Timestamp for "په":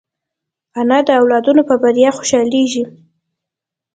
1.69-1.75